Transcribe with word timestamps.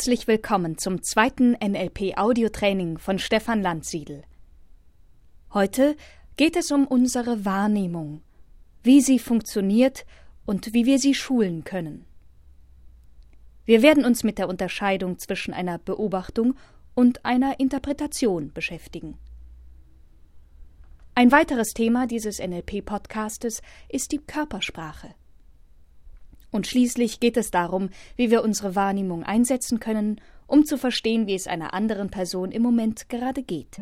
Herzlich 0.00 0.26
willkommen 0.26 0.78
zum 0.78 1.02
zweiten 1.02 1.52
NLP 1.62 2.16
Audiotraining 2.16 2.96
von 2.96 3.18
Stefan 3.18 3.60
Landsiedel. 3.60 4.22
Heute 5.52 5.94
geht 6.38 6.56
es 6.56 6.70
um 6.70 6.86
unsere 6.86 7.44
Wahrnehmung, 7.44 8.22
wie 8.82 9.02
sie 9.02 9.18
funktioniert 9.18 10.06
und 10.46 10.72
wie 10.72 10.86
wir 10.86 10.98
sie 10.98 11.12
schulen 11.12 11.64
können. 11.64 12.06
Wir 13.66 13.82
werden 13.82 14.06
uns 14.06 14.24
mit 14.24 14.38
der 14.38 14.48
Unterscheidung 14.48 15.18
zwischen 15.18 15.52
einer 15.52 15.76
Beobachtung 15.76 16.54
und 16.94 17.26
einer 17.26 17.60
Interpretation 17.60 18.54
beschäftigen. 18.54 19.18
Ein 21.14 21.30
weiteres 21.30 21.74
Thema 21.74 22.06
dieses 22.06 22.38
NLP-Podcastes 22.38 23.60
ist 23.90 24.12
die 24.12 24.18
Körpersprache. 24.24 25.14
Und 26.50 26.66
schließlich 26.66 27.20
geht 27.20 27.36
es 27.36 27.50
darum, 27.50 27.90
wie 28.16 28.30
wir 28.30 28.42
unsere 28.42 28.74
Wahrnehmung 28.74 29.22
einsetzen 29.22 29.80
können, 29.80 30.20
um 30.46 30.64
zu 30.64 30.76
verstehen, 30.76 31.26
wie 31.26 31.34
es 31.34 31.46
einer 31.46 31.74
anderen 31.74 32.10
Person 32.10 32.50
im 32.50 32.62
Moment 32.62 33.08
gerade 33.08 33.42
geht. 33.42 33.78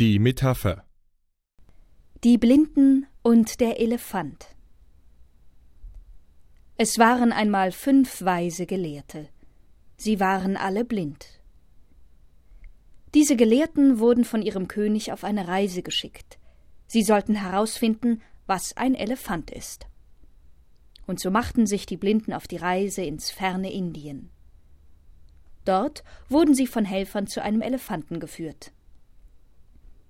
Die 0.00 0.18
Metapher 0.18 0.84
Die 2.22 2.36
Blinden 2.36 3.06
und 3.22 3.60
der 3.60 3.80
Elefant 3.80 4.53
es 6.76 6.98
waren 6.98 7.30
einmal 7.32 7.70
fünf 7.70 8.22
weise 8.22 8.66
Gelehrte. 8.66 9.28
Sie 9.96 10.18
waren 10.18 10.56
alle 10.56 10.84
blind. 10.84 11.40
Diese 13.14 13.36
Gelehrten 13.36 14.00
wurden 14.00 14.24
von 14.24 14.42
ihrem 14.42 14.66
König 14.66 15.12
auf 15.12 15.22
eine 15.22 15.46
Reise 15.46 15.82
geschickt. 15.82 16.36
Sie 16.88 17.04
sollten 17.04 17.36
herausfinden, 17.36 18.22
was 18.46 18.76
ein 18.76 18.96
Elefant 18.96 19.52
ist. 19.52 19.86
Und 21.06 21.20
so 21.20 21.30
machten 21.30 21.66
sich 21.66 21.86
die 21.86 21.96
Blinden 21.96 22.32
auf 22.32 22.48
die 22.48 22.56
Reise 22.56 23.02
ins 23.02 23.30
ferne 23.30 23.72
Indien. 23.72 24.30
Dort 25.64 26.02
wurden 26.28 26.56
sie 26.56 26.66
von 26.66 26.84
Helfern 26.84 27.28
zu 27.28 27.40
einem 27.40 27.62
Elefanten 27.62 28.18
geführt. 28.18 28.72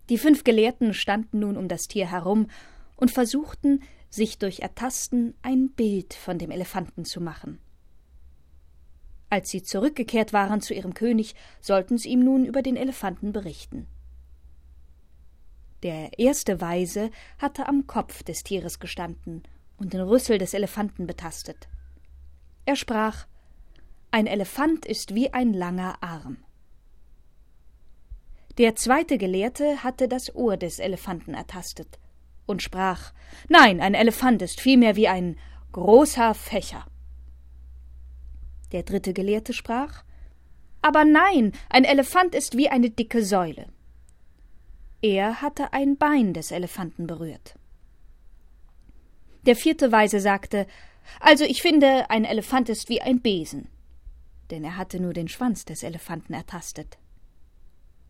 Die 0.09 0.19
fünf 0.19 0.45
Gelehrten 0.45 0.95
standen 0.95 1.41
nun 1.41 1.59
um 1.59 1.69
das 1.69 1.89
Tier 1.89 2.11
herum 2.11 2.49
und 2.97 3.11
versuchten, 3.11 3.83
sich 4.15 4.39
durch 4.39 4.61
Ertasten 4.61 5.35
ein 5.43 5.71
Bild 5.71 6.15
von 6.15 6.39
dem 6.39 6.51
Elefanten 6.51 7.05
zu 7.05 7.21
machen. 7.21 7.59
Als 9.29 9.51
sie 9.51 9.63
zurückgekehrt 9.63 10.33
waren 10.33 10.61
zu 10.61 10.75
ihrem 10.75 10.95
König, 10.95 11.35
sollten 11.61 11.99
sie 11.99 12.11
ihm 12.11 12.21
nun 12.21 12.45
über 12.45 12.63
den 12.63 12.77
Elefanten 12.77 13.33
berichten. 13.33 13.89
Der 15.83 16.19
erste 16.19 16.61
Weise 16.61 17.11
hatte 17.39 17.67
am 17.67 17.87
Kopf 17.87 18.23
des 18.23 18.45
Tieres 18.45 18.79
gestanden 18.79 19.43
und 19.77 19.93
den 19.93 20.01
Rüssel 20.01 20.39
des 20.39 20.55
Elefanten 20.55 21.07
betastet. 21.07 21.69
Er 22.65 22.77
sprach 22.77 23.27
Ein 24.13 24.27
Elefant 24.27 24.87
ist 24.87 25.15
wie 25.15 25.33
ein 25.35 25.53
langer 25.53 26.01
Arm. 26.01 26.39
Der 28.57 28.77
zweite 28.77 29.19
Gelehrte 29.19 29.83
hatte 29.83 30.07
das 30.07 30.33
Ohr 30.37 30.57
des 30.57 30.79
Elefanten 30.79 31.35
ertastet 31.35 31.99
und 32.47 32.63
sprach 32.63 33.13
Nein, 33.49 33.81
ein 33.81 33.95
Elefant 33.95 34.43
ist 34.43 34.61
vielmehr 34.61 34.97
wie 34.97 35.09
ein 35.09 35.39
großer 35.73 36.35
Fächer. 36.35 36.87
Der 38.73 38.83
dritte 38.83 39.13
Gelehrte 39.13 39.53
sprach 39.53 40.05
Aber 40.83 41.05
nein, 41.05 41.53
ein 41.69 41.85
Elefant 41.85 42.35
ist 42.35 42.57
wie 42.57 42.69
eine 42.69 42.91
dicke 42.91 43.25
Säule. 43.25 43.67
Er 45.03 45.43
hatte 45.43 45.73
ein 45.73 45.97
Bein 45.97 46.33
des 46.33 46.51
Elefanten 46.51 47.07
berührt. 47.07 47.59
Der 49.47 49.57
vierte 49.57 49.93
Weise 49.93 50.21
sagte 50.21 50.67
Also 51.21 51.45
ich 51.45 51.61
finde, 51.61 52.09
ein 52.09 52.25
Elefant 52.25 52.69
ist 52.69 52.89
wie 52.89 53.03
ein 53.03 53.21
Besen, 53.21 53.69
denn 54.51 54.65
er 54.65 54.77
hatte 54.77 55.01
nur 55.01 55.13
den 55.13 55.29
Schwanz 55.29 55.65
des 55.65 55.83
Elefanten 55.83 56.33
ertastet. 56.33 56.99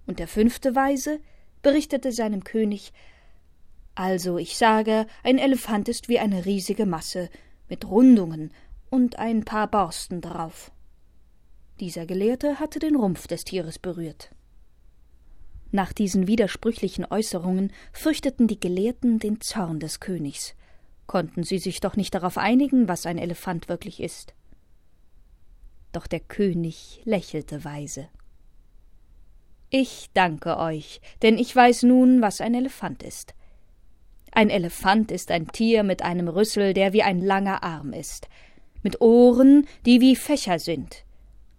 Und 0.06 0.19
der 0.19 0.28
fünfte 0.28 0.75
Weise 0.75 1.21
berichtete 1.62 2.12
seinem 2.12 2.44
König, 2.44 2.93
also 3.94 4.38
ich 4.38 4.56
sage, 4.56 5.06
ein 5.22 5.38
Elefant 5.38 5.88
ist 5.88 6.09
wie 6.09 6.19
eine 6.19 6.44
riesige 6.44 6.87
Masse 6.87 7.31
mit 7.69 7.88
Rundungen 7.88 8.53
und 8.91 9.19
ein 9.19 9.44
paar 9.44 9.69
Borsten 9.69 10.21
drauf. 10.21 10.72
Dieser 11.81 12.06
Gelehrte 12.06 12.60
hatte 12.60 12.78
den 12.78 12.97
Rumpf 12.97 13.27
des 13.27 13.44
Tieres 13.44 13.78
berührt. 13.78 14.31
Nach 15.71 15.93
diesen 15.93 16.28
widersprüchlichen 16.28 17.05
Äußerungen 17.05 17.72
fürchteten 17.93 18.47
die 18.47 18.60
Gelehrten 18.60 19.19
den 19.19 19.41
Zorn 19.41 19.81
des 19.81 19.99
Königs. 19.99 20.55
Konnten 21.06 21.43
sie 21.43 21.59
sich 21.59 21.81
doch 21.81 21.97
nicht 21.97 22.15
darauf 22.15 22.38
einigen, 22.38 22.87
was 22.87 23.06
ein 23.06 23.19
Elefant 23.19 23.69
wirklich 23.69 24.00
ist. 24.00 24.34
Doch 25.91 26.06
der 26.06 26.21
König 26.21 27.00
lächelte 27.05 27.65
weise. 27.65 28.09
Ich 29.71 30.11
danke 30.15 30.59
euch, 30.59 31.00
denn 31.22 31.37
ich 31.38 31.55
weiß 31.55 31.82
nun, 31.82 32.22
was 32.22 32.41
ein 32.41 32.55
Elefant 32.55 33.03
ist. 33.03 33.34
Ein 34.37 34.50
Elefant 34.50 35.12
ist 35.12 35.31
ein 35.31 35.47
Tier 35.47 35.84
mit 35.84 36.03
einem 36.03 36.27
Rüssel, 36.27 36.75
der 36.75 36.93
wie 36.93 37.05
ein 37.05 37.21
langer 37.21 37.62
Arm 37.62 37.93
ist, 37.93 38.28
mit 38.83 39.00
Ohren, 39.00 39.69
die 39.87 40.00
wie 40.00 40.17
Fächer 40.17 40.59
sind, 40.59 41.05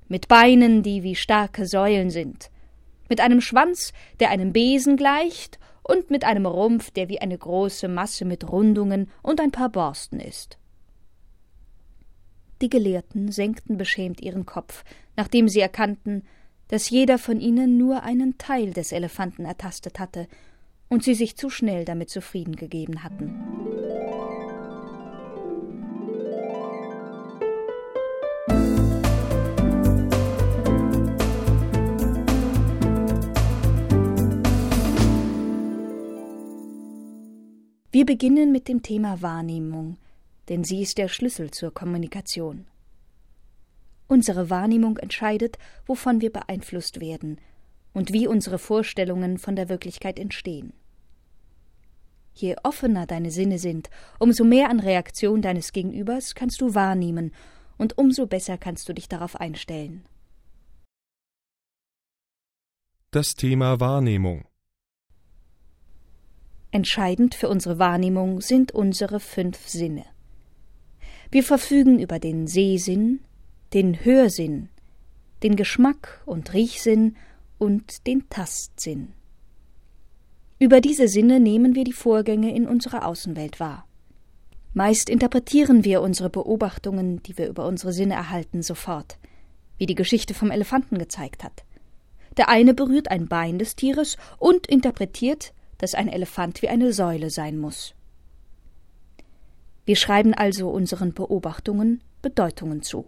mit 0.09 0.27
Beinen, 0.27 0.83
die 0.83 1.01
wie 1.01 1.15
starke 1.15 1.65
Säulen 1.67 2.09
sind, 2.09 2.51
mit 3.07 3.21
einem 3.21 3.39
Schwanz, 3.39 3.93
der 4.19 4.29
einem 4.29 4.51
Besen 4.51 4.97
gleicht, 4.97 5.57
und 5.83 6.09
mit 6.09 6.25
einem 6.25 6.47
Rumpf, 6.47 6.91
der 6.91 7.09
wie 7.09 7.21
eine 7.21 7.37
große 7.37 7.87
Masse 7.87 8.25
mit 8.25 8.49
Rundungen 8.51 9.09
und 9.21 9.39
ein 9.39 9.51
paar 9.51 9.69
Borsten 9.69 10.19
ist. 10.19 10.57
Die 12.61 12.69
Gelehrten 12.69 13.31
senkten 13.31 13.77
beschämt 13.77 14.19
ihren 14.19 14.45
Kopf, 14.45 14.83
nachdem 15.15 15.47
sie 15.47 15.59
erkannten, 15.59 16.23
dass 16.69 16.89
jeder 16.89 17.19
von 17.19 17.39
ihnen 17.39 17.77
nur 17.77 18.03
einen 18.03 18.37
Teil 18.37 18.73
des 18.73 18.91
Elefanten 18.91 19.45
ertastet 19.45 19.99
hatte 19.99 20.27
und 20.89 21.03
sie 21.03 21.15
sich 21.15 21.35
zu 21.35 21.49
schnell 21.49 21.85
damit 21.85 22.09
zufrieden 22.09 22.55
gegeben 22.55 23.03
hatten. 23.03 23.33
Wir 37.91 38.05
beginnen 38.05 38.51
mit 38.51 38.67
dem 38.67 38.83
Thema 38.83 39.21
Wahrnehmung, 39.21 39.97
denn 40.49 40.63
sie 40.63 40.81
ist 40.81 40.97
der 40.97 41.07
Schlüssel 41.07 41.51
zur 41.51 41.73
Kommunikation. 41.73 42.67
Unsere 44.07 44.49
Wahrnehmung 44.49 44.97
entscheidet, 44.97 45.57
wovon 45.85 46.21
wir 46.21 46.31
beeinflusst 46.31 46.99
werden 46.99 47.39
und 47.95 48.11
wie 48.11 48.27
unsere 48.27 48.59
Vorstellungen 48.59 49.39
von 49.39 49.55
der 49.55 49.69
Wirklichkeit 49.69 50.19
entstehen. 50.19 50.73
Je 52.33 52.57
offener 52.63 53.07
deine 53.07 53.31
Sinne 53.31 53.57
sind, 53.57 53.89
umso 54.19 54.43
mehr 54.43 54.69
an 54.69 54.81
Reaktion 54.81 55.41
deines 55.41 55.71
Gegenübers 55.71 56.35
kannst 56.35 56.61
du 56.61 56.75
wahrnehmen, 56.75 57.31
und 57.77 57.97
umso 57.97 58.27
besser 58.27 58.57
kannst 58.57 58.87
du 58.87 58.93
dich 58.93 59.07
darauf 59.07 59.37
einstellen. 59.37 60.03
Das 63.11 63.33
Thema 63.33 63.79
Wahrnehmung 63.79 64.45
Entscheidend 66.71 67.33
für 67.35 67.47
unsere 67.47 67.79
Wahrnehmung 67.79 68.41
sind 68.41 68.73
unsere 68.73 69.21
fünf 69.21 69.69
Sinne. 69.69 70.05
Wir 71.31 71.43
verfügen 71.43 71.99
über 71.99 72.19
den 72.19 72.47
Sehsinn, 72.47 73.21
den 73.73 74.03
Hörsinn, 74.03 74.67
den 75.43 75.55
Geschmack 75.55 76.21
und 76.25 76.53
Riechsinn 76.53 77.15
und 77.57 78.05
den 78.07 78.29
Tastsinn. 78.29 79.13
Über 80.57 80.81
diese 80.81 81.07
Sinne 81.07 81.39
nehmen 81.39 81.75
wir 81.75 81.83
die 81.83 81.93
Vorgänge 81.93 82.55
in 82.55 82.67
unserer 82.67 83.05
Außenwelt 83.05 83.59
wahr. 83.59 83.85
Meist 84.73 85.09
interpretieren 85.09 85.83
wir 85.85 86.01
unsere 86.01 86.29
Beobachtungen, 86.29 87.23
die 87.23 87.37
wir 87.37 87.47
über 87.47 87.65
unsere 87.65 87.93
Sinne 87.93 88.15
erhalten, 88.15 88.61
sofort, 88.61 89.17
wie 89.77 89.85
die 89.85 89.95
Geschichte 89.95 90.33
vom 90.33 90.51
Elefanten 90.51 90.97
gezeigt 90.97 91.43
hat. 91.43 91.63
Der 92.37 92.49
eine 92.49 92.73
berührt 92.73 93.09
ein 93.09 93.27
Bein 93.27 93.59
des 93.59 93.75
Tieres 93.75 94.17
und 94.37 94.67
interpretiert, 94.67 95.53
dass 95.77 95.93
ein 95.93 96.07
Elefant 96.07 96.61
wie 96.61 96.69
eine 96.69 96.93
Säule 96.93 97.29
sein 97.29 97.57
muss. 97.57 97.95
Wir 99.85 99.95
schreiben 99.95 100.33
also 100.33 100.69
unseren 100.69 101.13
Beobachtungen 101.13 102.01
Bedeutungen 102.21 102.81
zu. 102.81 103.05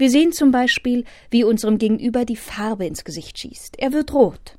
Wir 0.00 0.08
sehen 0.08 0.32
zum 0.32 0.50
Beispiel, 0.50 1.04
wie 1.28 1.44
unserem 1.44 1.76
Gegenüber 1.76 2.24
die 2.24 2.36
Farbe 2.36 2.86
ins 2.86 3.04
Gesicht 3.04 3.38
schießt. 3.38 3.78
Er 3.78 3.92
wird 3.92 4.14
rot. 4.14 4.56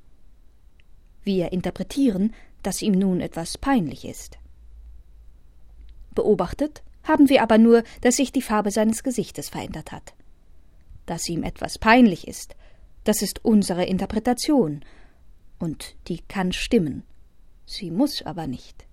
Wir 1.24 1.52
interpretieren, 1.52 2.36
dass 2.62 2.84
ihm 2.84 2.92
nun 2.92 3.22
etwas 3.22 3.58
peinlich 3.58 4.06
ist. 4.06 4.38
Beobachtet 6.14 6.84
haben 7.02 7.28
wir 7.28 7.42
aber 7.42 7.58
nur, 7.58 7.82
dass 8.02 8.18
sich 8.18 8.32
die 8.32 8.44
Farbe 8.44 8.70
seines 8.70 9.02
Gesichtes 9.02 9.50
verändert 9.50 9.92
hat. 9.92 10.14
dass 11.08 11.28
ihm 11.28 11.42
etwas 11.42 11.80
peinlich 11.80 12.28
ist, 12.28 12.56
das 13.04 13.24
ist 13.24 13.44
unsere 13.44 13.86
Interpretation, 13.86 14.86
und 15.58 15.96
die 16.08 16.20
kann 16.20 16.52
stimmen, 16.54 17.02
sie 17.66 17.90
muss 17.90 18.22
aber 18.22 18.46
nicht. 18.46 18.86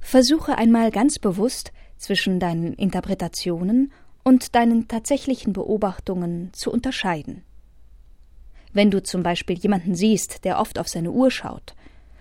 Versuche 0.00 0.58
einmal 0.58 0.90
ganz 0.90 1.18
bewusst 1.18 1.72
zwischen 1.96 2.40
deinen 2.40 2.74
Interpretationen 2.74 3.92
und 4.22 4.54
deinen 4.54 4.88
tatsächlichen 4.88 5.52
Beobachtungen 5.52 6.50
zu 6.52 6.70
unterscheiden. 6.70 7.42
Wenn 8.72 8.90
du 8.90 9.02
zum 9.02 9.22
Beispiel 9.22 9.58
jemanden 9.58 9.94
siehst, 9.94 10.44
der 10.44 10.58
oft 10.58 10.78
auf 10.78 10.88
seine 10.88 11.10
Uhr 11.10 11.30
schaut, 11.30 11.74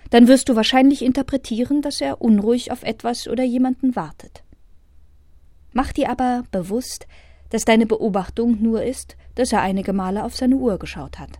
dann 0.09 0.27
wirst 0.27 0.47
du 0.49 0.55
wahrscheinlich 0.55 1.03
interpretieren, 1.03 1.81
dass 1.81 1.99
er 1.99 2.21
unruhig 2.21 2.71
auf 2.71 2.83
etwas 2.83 3.27
oder 3.27 3.43
jemanden 3.43 3.95
wartet. 3.95 4.43
Mach 5.73 5.91
dir 5.91 6.09
aber 6.09 6.43
bewusst, 6.51 7.07
dass 7.49 7.65
deine 7.65 7.85
Beobachtung 7.85 8.61
nur 8.61 8.83
ist, 8.83 9.17
dass 9.35 9.51
er 9.51 9.61
einige 9.61 9.91
Male 9.91 10.23
auf 10.23 10.35
seine 10.35 10.55
Uhr 10.55 10.77
geschaut 10.79 11.19
hat. 11.19 11.39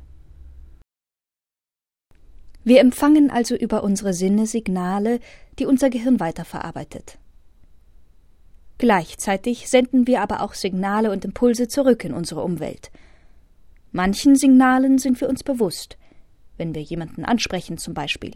Wir 2.64 2.82
empfangen 2.82 3.30
also 3.30 3.56
über 3.56 3.84
unsere 3.84 4.14
Sinne 4.14 4.48
Signale, 4.48 5.20
die 5.60 5.68
unser 5.68 5.90
Gehirn 5.90 6.20
weiterverarbeitet. 6.20 7.20
Gleichzeitig 8.78 9.70
senden 9.70 10.06
wir 10.08 10.22
aber 10.22 10.42
auch 10.42 10.54
Signale 10.54 11.12
und 11.12 11.24
Impulse 11.24 11.68
zurück 11.68 12.04
in 12.04 12.14
unsere 12.14 12.44
Umwelt. 12.44 12.92
Manchen 13.92 14.36
Signalen 14.36 14.98
sind 14.98 15.22
wir 15.22 15.30
uns 15.30 15.44
bewusst, 15.44 15.98
wenn 16.58 16.76
wir 16.76 16.82
jemanden 16.82 17.24
ansprechen 17.24 17.78
zum 17.78 17.94
Beispiel. 17.94 18.34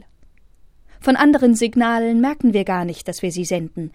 Von 1.02 1.16
anderen 1.16 1.56
Signalen 1.56 2.22
merken 2.22 2.54
wir 2.54 2.64
gar 2.64 2.86
nicht, 2.86 3.08
dass 3.08 3.22
wir 3.22 3.32
sie 3.32 3.46
senden, 3.46 3.92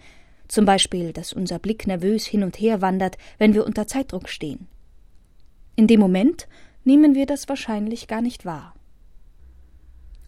zum 0.47 0.65
Beispiel, 0.65 1.11
dass 1.11 1.33
unser 1.33 1.57
Blick 1.57 1.87
nervös 1.87 2.25
hin 2.25 2.43
und 2.43 2.59
her 2.59 2.81
wandert, 2.81 3.17
wenn 3.39 3.53
wir 3.55 3.65
unter 3.65 3.87
Zeitdruck 3.87 4.29
stehen. 4.29 4.67
In 5.75 5.87
dem 5.87 5.99
Moment 5.99 6.47
nehmen 6.83 7.15
wir 7.15 7.25
das 7.25 7.49
wahrscheinlich 7.49 8.07
gar 8.07 8.21
nicht 8.21 8.45
wahr. 8.45 8.75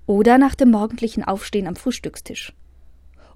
Oder 0.07 0.37
nach 0.37 0.55
dem 0.55 0.71
morgendlichen 0.71 1.23
Aufstehen 1.23 1.67
am 1.67 1.75
Frühstückstisch. 1.75 2.53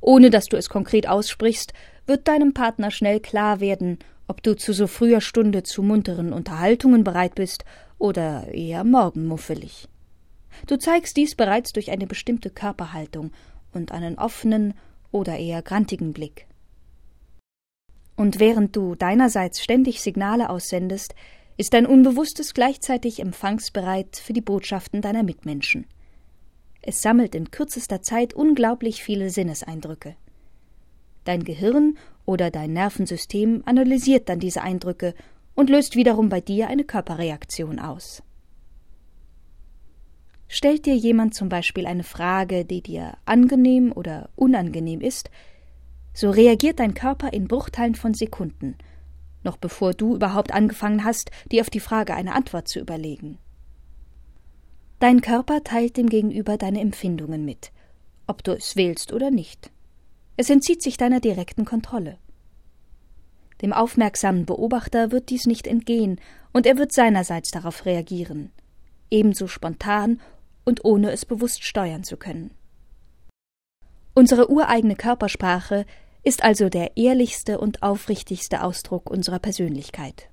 Ohne 0.01 0.31
dass 0.31 0.45
du 0.45 0.57
es 0.57 0.67
konkret 0.67 1.07
aussprichst, 1.07 1.73
wird 2.07 2.27
deinem 2.27 2.53
Partner 2.53 2.91
schnell 2.91 3.19
klar 3.19 3.59
werden, 3.59 3.99
ob 4.27 4.41
du 4.43 4.55
zu 4.55 4.73
so 4.73 4.87
früher 4.87 5.21
Stunde 5.21 5.63
zu 5.63 5.83
munteren 5.83 6.33
Unterhaltungen 6.33 7.03
bereit 7.03 7.35
bist 7.35 7.63
oder 7.97 8.47
eher 8.53 8.83
morgenmuffelig. 8.83 9.87
Du 10.67 10.77
zeigst 10.77 11.17
dies 11.17 11.35
bereits 11.35 11.71
durch 11.71 11.91
eine 11.91 12.07
bestimmte 12.07 12.49
Körperhaltung 12.49 13.31
und 13.73 13.91
einen 13.91 14.17
offenen 14.17 14.73
oder 15.11 15.37
eher 15.37 15.61
grantigen 15.61 16.13
Blick. 16.13 16.47
Und 18.15 18.39
während 18.39 18.75
du 18.75 18.95
deinerseits 18.95 19.61
ständig 19.61 20.01
Signale 20.01 20.49
aussendest, 20.49 21.15
ist 21.57 21.73
dein 21.73 21.85
Unbewusstes 21.85 22.53
gleichzeitig 22.53 23.19
empfangsbereit 23.19 24.17
für 24.17 24.33
die 24.33 24.41
Botschaften 24.41 25.01
deiner 25.01 25.23
Mitmenschen. 25.23 25.85
Es 26.81 27.01
sammelt 27.01 27.35
in 27.35 27.51
kürzester 27.51 28.01
Zeit 28.01 28.33
unglaublich 28.33 29.03
viele 29.03 29.29
Sinneseindrücke. 29.29 30.15
Dein 31.23 31.43
Gehirn 31.43 31.97
oder 32.25 32.49
dein 32.49 32.73
Nervensystem 32.73 33.61
analysiert 33.65 34.29
dann 34.29 34.39
diese 34.39 34.61
Eindrücke 34.61 35.13
und 35.53 35.69
löst 35.69 35.95
wiederum 35.95 36.29
bei 36.29 36.41
dir 36.41 36.67
eine 36.67 36.83
Körperreaktion 36.83 37.79
aus. 37.79 38.23
Stellt 40.47 40.85
dir 40.85 40.95
jemand 40.95 41.33
zum 41.33 41.49
Beispiel 41.49 41.85
eine 41.85 42.03
Frage, 42.03 42.65
die 42.65 42.81
dir 42.81 43.13
angenehm 43.25 43.91
oder 43.93 44.29
unangenehm 44.35 44.99
ist, 44.99 45.29
so 46.13 46.29
reagiert 46.29 46.79
dein 46.79 46.93
Körper 46.93 47.31
in 47.31 47.47
Bruchteilen 47.47 47.95
von 47.95 48.13
Sekunden, 48.13 48.75
noch 49.43 49.55
bevor 49.55 49.93
du 49.93 50.15
überhaupt 50.15 50.51
angefangen 50.53 51.05
hast, 51.05 51.31
dir 51.51 51.61
auf 51.61 51.69
die 51.69 51.79
Frage 51.79 52.13
eine 52.13 52.33
Antwort 52.33 52.67
zu 52.67 52.79
überlegen. 52.79 53.37
Dein 55.01 55.21
Körper 55.21 55.63
teilt 55.63 55.97
dem 55.97 56.09
Gegenüber 56.09 56.57
deine 56.57 56.79
Empfindungen 56.79 57.43
mit, 57.43 57.71
ob 58.27 58.43
du 58.43 58.51
es 58.51 58.75
willst 58.75 59.11
oder 59.13 59.31
nicht. 59.31 59.71
Es 60.37 60.47
entzieht 60.47 60.83
sich 60.83 60.95
deiner 60.95 61.19
direkten 61.19 61.65
Kontrolle. 61.65 62.19
Dem 63.63 63.73
aufmerksamen 63.73 64.45
Beobachter 64.45 65.11
wird 65.11 65.31
dies 65.31 65.47
nicht 65.47 65.65
entgehen, 65.65 66.21
und 66.53 66.67
er 66.67 66.77
wird 66.77 66.93
seinerseits 66.93 67.49
darauf 67.49 67.85
reagieren, 67.85 68.51
ebenso 69.09 69.47
spontan 69.47 70.21
und 70.65 70.85
ohne 70.85 71.09
es 71.09 71.25
bewusst 71.25 71.63
steuern 71.63 72.03
zu 72.03 72.15
können. 72.15 72.51
Unsere 74.13 74.51
ureigene 74.51 74.95
Körpersprache 74.95 75.87
ist 76.21 76.43
also 76.43 76.69
der 76.69 76.95
ehrlichste 76.95 77.59
und 77.59 77.81
aufrichtigste 77.81 78.61
Ausdruck 78.61 79.09
unserer 79.09 79.39
Persönlichkeit. 79.39 80.29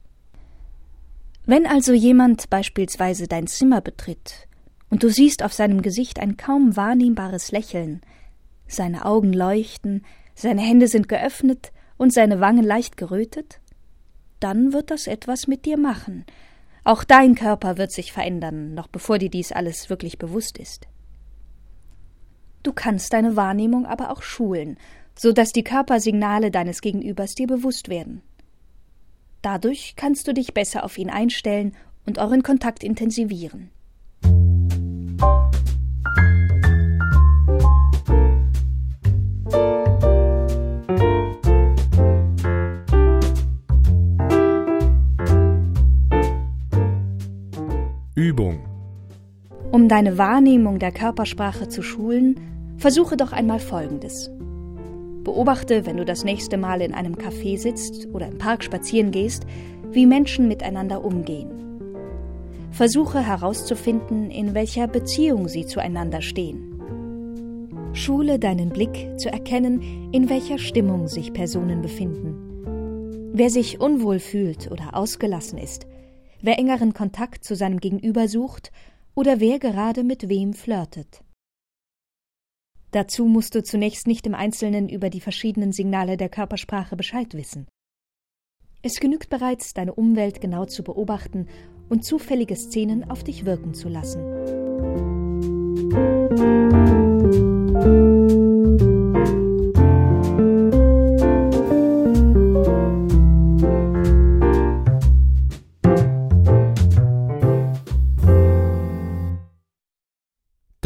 Wenn 1.46 1.66
also 1.66 1.94
jemand 1.94 2.50
beispielsweise 2.50 3.28
dein 3.28 3.46
Zimmer 3.46 3.80
betritt 3.80 4.47
und 4.90 5.02
du 5.02 5.10
siehst 5.10 5.42
auf 5.42 5.52
seinem 5.52 5.82
Gesicht 5.82 6.18
ein 6.18 6.36
kaum 6.36 6.76
wahrnehmbares 6.76 7.52
Lächeln, 7.52 8.00
seine 8.66 9.04
Augen 9.04 9.32
leuchten, 9.32 10.04
seine 10.34 10.62
Hände 10.62 10.88
sind 10.88 11.08
geöffnet 11.08 11.72
und 11.96 12.12
seine 12.12 12.40
Wangen 12.40 12.64
leicht 12.64 12.96
gerötet, 12.96 13.60
dann 14.40 14.72
wird 14.72 14.90
das 14.90 15.06
etwas 15.06 15.46
mit 15.46 15.64
dir 15.64 15.76
machen. 15.76 16.24
Auch 16.84 17.04
dein 17.04 17.34
Körper 17.34 17.76
wird 17.76 17.92
sich 17.92 18.12
verändern, 18.12 18.74
noch 18.74 18.86
bevor 18.86 19.18
dir 19.18 19.30
dies 19.30 19.52
alles 19.52 19.90
wirklich 19.90 20.18
bewusst 20.18 20.58
ist. 20.58 20.86
Du 22.62 22.72
kannst 22.72 23.12
deine 23.12 23.36
Wahrnehmung 23.36 23.86
aber 23.86 24.10
auch 24.10 24.22
schulen, 24.22 24.78
so 25.14 25.32
dass 25.32 25.52
die 25.52 25.64
Körpersignale 25.64 26.50
deines 26.50 26.80
Gegenübers 26.80 27.34
dir 27.34 27.46
bewusst 27.46 27.88
werden. 27.88 28.22
Dadurch 29.42 29.94
kannst 29.96 30.28
du 30.28 30.34
dich 30.34 30.54
besser 30.54 30.84
auf 30.84 30.98
ihn 30.98 31.10
einstellen 31.10 31.74
und 32.06 32.18
euren 32.18 32.42
Kontakt 32.42 32.82
intensivieren. 32.82 33.70
Deine 49.88 50.18
Wahrnehmung 50.18 50.78
der 50.78 50.92
Körpersprache 50.92 51.68
zu 51.68 51.80
schulen, 51.80 52.38
versuche 52.76 53.16
doch 53.16 53.32
einmal 53.32 53.58
Folgendes. 53.58 54.30
Beobachte, 55.24 55.86
wenn 55.86 55.96
du 55.96 56.04
das 56.04 56.24
nächste 56.24 56.58
Mal 56.58 56.82
in 56.82 56.92
einem 56.92 57.14
Café 57.14 57.56
sitzt 57.56 58.06
oder 58.12 58.28
im 58.28 58.36
Park 58.36 58.62
spazieren 58.62 59.12
gehst, 59.12 59.44
wie 59.90 60.04
Menschen 60.04 60.46
miteinander 60.46 61.02
umgehen. 61.02 61.48
Versuche 62.70 63.26
herauszufinden, 63.26 64.30
in 64.30 64.52
welcher 64.52 64.88
Beziehung 64.88 65.48
sie 65.48 65.64
zueinander 65.64 66.20
stehen. 66.20 66.82
Schule 67.94 68.38
deinen 68.38 68.68
Blick 68.68 69.18
zu 69.18 69.32
erkennen, 69.32 70.10
in 70.12 70.28
welcher 70.28 70.58
Stimmung 70.58 71.08
sich 71.08 71.32
Personen 71.32 71.80
befinden. 71.80 73.30
Wer 73.32 73.48
sich 73.48 73.80
unwohl 73.80 74.18
fühlt 74.18 74.70
oder 74.70 74.94
ausgelassen 74.94 75.56
ist, 75.56 75.86
wer 76.42 76.58
engeren 76.58 76.92
Kontakt 76.92 77.42
zu 77.42 77.56
seinem 77.56 77.80
Gegenüber 77.80 78.28
sucht 78.28 78.70
oder 79.18 79.40
wer 79.40 79.58
gerade 79.58 80.04
mit 80.04 80.28
wem 80.28 80.52
flirtet. 80.54 81.24
Dazu 82.92 83.24
musst 83.24 83.56
du 83.56 83.64
zunächst 83.64 84.06
nicht 84.06 84.24
im 84.28 84.34
Einzelnen 84.36 84.88
über 84.88 85.10
die 85.10 85.20
verschiedenen 85.20 85.72
Signale 85.72 86.16
der 86.16 86.28
Körpersprache 86.28 86.94
Bescheid 86.94 87.34
wissen. 87.34 87.66
Es 88.80 89.00
genügt 89.00 89.28
bereits, 89.28 89.74
deine 89.74 89.92
Umwelt 89.92 90.40
genau 90.40 90.66
zu 90.66 90.84
beobachten 90.84 91.48
und 91.88 92.04
zufällige 92.04 92.54
Szenen 92.54 93.10
auf 93.10 93.24
dich 93.24 93.44
wirken 93.44 93.74
zu 93.74 93.88
lassen. 93.88 94.22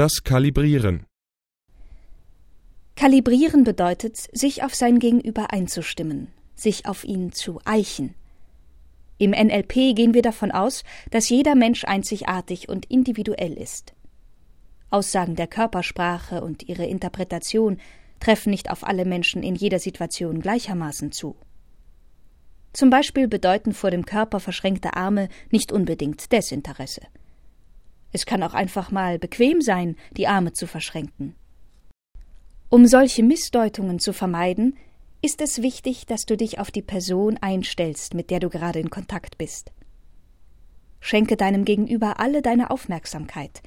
Das 0.03 0.25
Kalibrieren. 0.25 1.07
Kalibrieren 2.97 3.63
bedeutet, 3.63 4.17
sich 4.33 4.65
auf 4.65 4.75
sein 4.75 4.99
Gegenüber 4.99 5.53
einzustimmen, 5.53 6.27
sich 6.57 6.87
auf 6.87 7.05
ihn 7.05 7.31
zu 7.31 7.61
eichen. 7.65 8.17
Im 9.19 9.31
NLP 9.31 9.95
gehen 9.95 10.13
wir 10.13 10.23
davon 10.23 10.51
aus, 10.51 10.83
dass 11.13 11.29
jeder 11.29 11.55
Mensch 11.55 11.85
einzigartig 11.85 12.69
und 12.69 12.87
individuell 12.87 13.53
ist. 13.53 13.95
Aussagen 14.91 15.37
der 15.37 15.47
Körpersprache 15.47 16.43
und 16.43 16.69
ihre 16.69 16.87
Interpretation 16.87 17.79
treffen 18.19 18.51
nicht 18.51 18.73
auf 18.73 18.85
alle 18.85 19.05
Menschen 19.05 19.45
in 19.45 19.55
jeder 19.55 19.79
Situation 19.79 20.41
gleichermaßen 20.41 21.13
zu. 21.13 21.37
Zum 22.73 22.91
Beispiel 22.91 23.29
bedeuten 23.29 23.73
vor 23.73 23.93
dem 23.93 24.05
Körper 24.05 24.41
verschränkte 24.41 24.97
Arme 24.97 25.29
nicht 25.53 25.71
unbedingt 25.71 26.33
Desinteresse. 26.33 27.03
Es 28.13 28.27
kann 28.27 28.43
auch 28.43 28.55
einfach 28.55 28.91
mal 28.91 29.19
bequem 29.19 29.63
sein, 29.63 29.97
die 30.17 30.29
Arme 30.29 30.53
zu 30.53 30.67
verschränken. 30.67 31.35
Um 32.69 32.87
solche 32.87 33.23
Missdeutungen 33.23 33.99
zu 33.99 34.13
vermeiden, 34.13 34.77
ist 35.23 35.41
es 35.41 35.63
wichtig, 35.63 36.07
dass 36.07 36.27
du 36.27 36.37
dich 36.37 36.59
auf 36.59 36.71
die 36.71 36.83
Person 36.83 37.39
einstellst, 37.41 38.15
mit 38.15 38.31
der 38.31 38.41
du 38.41 38.49
gerade 38.49 38.81
in 38.81 38.91
Kontakt 38.91 39.39
bist. 39.39 39.73
Schenke 41.01 41.37
deinem 41.37 41.65
Gegenüber 41.65 42.21
alle 42.21 42.43
deine 42.43 42.71
Aufmerksamkeit, 42.71 43.63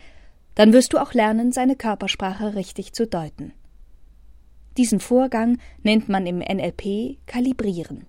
dann 0.56 0.74
wirst 0.74 0.94
du 0.94 0.98
auch 0.98 1.14
lernen, 1.14 1.52
seine 1.52 1.75
Körpersprache 1.75 2.56
richtig 2.56 2.94
zu 2.94 3.06
deuten. 3.06 3.54
Diesen 4.78 5.00
Vorgang 5.00 5.58
nennt 5.84 6.10
man 6.10 6.25
im 6.25 6.40
NLP 6.40 7.18
Kalibrieren. 7.25 8.08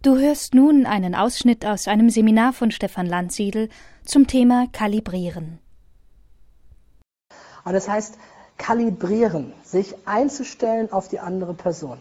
Du 0.00 0.16
hörst 0.16 0.54
nun 0.54 0.86
einen 0.86 1.16
Ausschnitt 1.16 1.66
aus 1.66 1.88
einem 1.88 2.08
Seminar 2.08 2.52
von 2.52 2.70
Stefan 2.70 3.06
Landsiedel 3.06 3.68
zum 4.04 4.28
Thema 4.28 4.68
Kalibrieren. 4.70 5.58
Und 7.64 7.72
das 7.72 7.88
heißt, 7.88 8.16
kalibrieren, 8.58 9.52
sich 9.64 9.96
einzustellen 10.06 10.92
auf 10.92 11.08
die 11.08 11.18
andere 11.18 11.52
Person. 11.52 11.98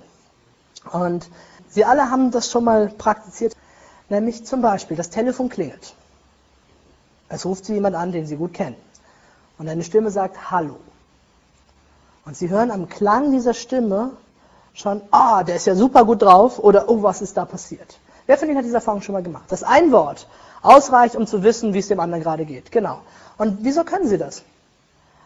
Und 0.91 1.27
Sie 1.69 1.85
alle 1.85 2.11
haben 2.11 2.29
das 2.29 2.51
schon 2.51 2.65
mal 2.65 2.87
praktiziert, 2.89 3.57
nämlich 4.09 4.45
zum 4.45 4.61
Beispiel, 4.61 4.95
das 4.95 5.09
Telefon 5.09 5.49
klingelt. 5.49 5.95
Es 7.29 7.47
ruft 7.47 7.65
Sie 7.65 7.73
jemand 7.73 7.95
an, 7.95 8.11
den 8.11 8.27
Sie 8.27 8.35
gut 8.35 8.53
kennen. 8.53 8.75
Und 9.57 9.67
eine 9.69 9.83
Stimme 9.83 10.11
sagt 10.11 10.51
Hallo. 10.51 10.77
Und 12.25 12.37
Sie 12.37 12.49
hören 12.49 12.69
am 12.69 12.89
Klang 12.89 13.31
dieser 13.31 13.55
Stimme 13.55 14.11
schon, 14.77 15.01
ah, 15.11 15.43
der 15.43 15.55
ist 15.55 15.67
ja 15.67 15.75
super 15.75 16.05
gut 16.05 16.21
drauf 16.21 16.59
oder 16.59 16.87
oh, 16.87 17.01
was 17.01 17.21
ist 17.21 17.35
da 17.35 17.45
passiert. 17.45 17.97
Wer 18.27 18.37
von 18.37 18.47
Ihnen 18.47 18.57
hat 18.57 18.65
diese 18.65 18.75
Erfahrung 18.75 19.01
schon 19.01 19.13
mal 19.13 19.23
gemacht? 19.23 19.45
Das 19.49 19.63
ein 19.63 19.91
Wort 19.91 20.27
ausreicht, 20.61 21.15
um 21.15 21.25
zu 21.25 21.43
wissen, 21.43 21.73
wie 21.73 21.79
es 21.79 21.87
dem 21.87 21.99
anderen 21.99 22.23
gerade 22.23 22.45
geht. 22.45 22.71
Genau. 22.71 22.99
Und 23.37 23.59
wieso 23.61 23.83
können 23.83 24.07
Sie 24.07 24.17
das? 24.17 24.43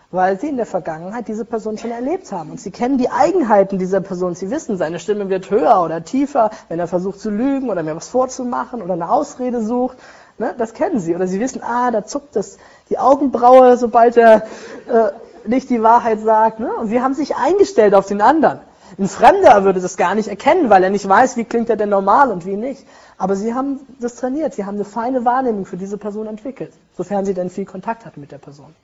Weil 0.09 0.39
Sie 0.39 0.49
in 0.49 0.57
der 0.57 0.65
Vergangenheit 0.65 1.27
diese 1.27 1.45
Person 1.45 1.77
schon 1.77 1.91
erlebt 1.91 2.31
haben 2.31 2.51
und 2.51 2.61
Sie 2.61 2.71
kennen 2.71 2.97
die 2.97 3.09
Eigenheiten 3.09 3.77
dieser 3.77 4.01
Person. 4.01 4.35
Sie 4.35 4.49
wissen, 4.51 4.77
seine 4.77 4.99
Stimme 4.99 5.29
wird 5.29 5.49
höher 5.49 5.81
oder 5.83 6.03
tiefer, 6.03 6.51
wenn 6.69 6.79
er 6.79 6.87
versucht 6.87 7.19
zu 7.19 7.29
lügen 7.29 7.69
oder 7.69 7.83
mir 7.83 7.95
was 7.95 8.09
vorzumachen 8.09 8.81
oder 8.81 8.93
eine 8.93 9.09
Ausrede 9.09 9.61
sucht. 9.61 9.97
Ne? 10.37 10.53
Das 10.57 10.73
kennen 10.73 10.99
Sie. 10.99 11.15
Oder 11.15 11.27
Sie 11.27 11.39
wissen, 11.39 11.61
ah, 11.61 11.91
da 11.91 12.05
zuckt 12.05 12.35
das 12.35 12.57
die 12.89 12.99
Augenbraue, 12.99 13.77
sobald 13.77 14.15
er 14.15 14.43
äh, 14.87 15.11
nicht 15.45 15.69
die 15.69 15.81
Wahrheit 15.81 16.21
sagt. 16.21 16.59
Ne? 16.59 16.73
Und 16.73 16.87
Sie 16.87 17.01
haben 17.01 17.13
sich 17.13 17.35
eingestellt 17.35 17.95
auf 17.95 18.05
den 18.05 18.21
anderen. 18.21 18.59
Ein 18.97 19.07
Fremder 19.07 19.63
würde 19.63 19.79
das 19.79 19.97
gar 19.97 20.15
nicht 20.15 20.27
erkennen, 20.27 20.69
weil 20.69 20.83
er 20.83 20.89
nicht 20.89 21.07
weiß, 21.07 21.37
wie 21.37 21.45
klingt 21.45 21.69
er 21.69 21.77
denn 21.77 21.89
normal 21.89 22.31
und 22.31 22.45
wie 22.45 22.57
nicht. 22.57 22.85
Aber 23.17 23.35
sie 23.35 23.53
haben 23.53 23.79
das 23.99 24.15
trainiert, 24.15 24.53
sie 24.53 24.65
haben 24.65 24.75
eine 24.75 24.85
feine 24.85 25.25
Wahrnehmung 25.25 25.65
für 25.65 25.77
diese 25.77 25.97
Person 25.97 26.27
entwickelt, 26.27 26.73
sofern 26.97 27.25
sie 27.25 27.33
denn 27.33 27.49
viel 27.49 27.65
Kontakt 27.65 28.05
hatten 28.05 28.19
mit 28.19 28.31
der 28.31 28.37
Person. 28.37 28.75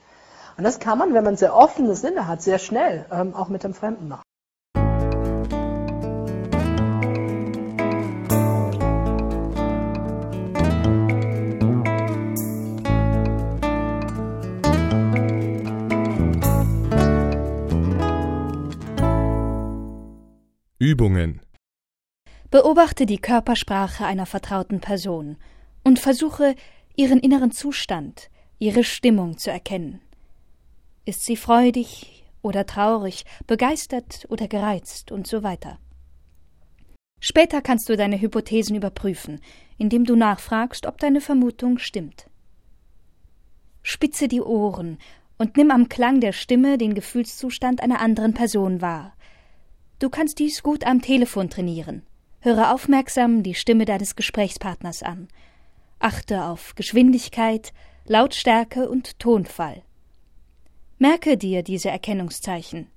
Und 0.58 0.64
das 0.64 0.80
kann 0.80 0.98
man, 0.98 1.14
wenn 1.14 1.24
man 1.24 1.38
sehr 1.38 1.56
offene 1.56 1.96
Sinne 1.96 2.28
hat, 2.28 2.42
sehr 2.42 2.58
schnell 2.60 3.06
ähm, 3.12 3.36
auch 3.36 3.50
mit 3.50 3.64
dem 3.64 3.74
Fremden 3.74 4.08
machen. 4.08 4.24
Übungen 20.80 21.42
Beobachte 22.52 23.08
die 23.08 23.18
Körpersprache 23.18 24.06
einer 24.06 24.28
vertrauten 24.28 24.80
Person 24.80 25.38
und 25.84 25.98
versuche, 25.98 26.54
ihren 26.96 27.20
inneren 27.20 27.50
Zustand, 27.50 28.30
ihre 28.60 28.84
Stimmung 28.84 29.40
zu 29.40 29.50
erkennen. 29.50 30.02
Ist 31.04 31.26
sie 31.26 31.36
freudig 31.36 32.26
oder 32.44 32.68
traurig, 32.68 33.26
begeistert 33.48 34.28
oder 34.30 34.48
gereizt 34.48 35.12
und 35.12 35.26
so 35.26 35.42
weiter. 35.42 35.80
Später 37.20 37.64
kannst 37.64 37.90
du 37.90 37.98
deine 37.98 38.22
Hypothesen 38.22 38.76
überprüfen, 38.76 39.42
indem 39.80 40.06
du 40.06 40.16
nachfragst, 40.16 40.86
ob 40.86 41.00
deine 41.00 41.22
Vermutung 41.22 41.80
stimmt. 41.80 42.30
Spitze 43.82 44.28
die 44.28 44.42
Ohren 44.42 45.00
und 45.40 45.58
nimm 45.58 45.72
am 45.72 45.90
Klang 45.90 46.22
der 46.22 46.34
Stimme 46.34 46.78
den 46.78 46.94
Gefühlszustand 46.94 47.82
einer 47.82 48.00
anderen 48.00 48.36
Person 48.36 48.80
wahr. 48.80 49.17
Du 50.00 50.10
kannst 50.10 50.38
dies 50.38 50.62
gut 50.62 50.86
am 50.86 51.02
Telefon 51.02 51.50
trainieren. 51.50 52.04
Höre 52.40 52.72
aufmerksam 52.72 53.42
die 53.42 53.56
Stimme 53.56 53.86
deines 53.86 54.16
Gesprächspartners 54.16 55.02
an. 55.02 55.28
Achte 55.98 56.44
auf 56.44 56.76
Geschwindigkeit, 56.76 57.74
Lautstärke 58.06 58.90
und 58.90 59.18
Tonfall. 59.18 59.82
Merke 61.00 61.36
dir 61.36 61.64
diese 61.64 61.90
Erkennungszeichen. 61.90 62.88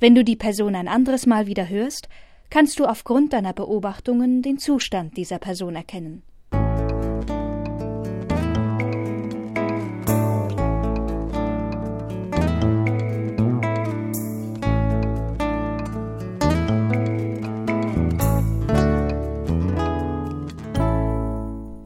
Wenn 0.00 0.14
du 0.14 0.22
die 0.22 0.36
Person 0.36 0.74
ein 0.74 0.86
anderes 0.86 1.24
Mal 1.24 1.46
wieder 1.46 1.68
hörst, 1.68 2.10
kannst 2.50 2.78
du 2.78 2.84
aufgrund 2.84 3.32
deiner 3.32 3.54
Beobachtungen 3.54 4.42
den 4.42 4.58
Zustand 4.58 5.16
dieser 5.16 5.38
Person 5.38 5.76
erkennen. 5.76 6.22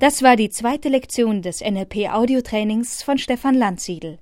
Das 0.02 0.22
war 0.24 0.34
die 0.34 0.50
zweite 0.50 0.88
Lektion 0.88 1.42
des 1.42 1.60
NLP 1.60 2.12
Audiotrainings 2.12 3.04
von 3.04 3.18
Stefan 3.18 3.54
Landsiedel. 3.54 4.18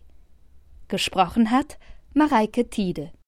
Gesprochen 0.88 1.52
hat 1.52 1.78
Mareike 2.14 2.70
Tiede 2.70 3.12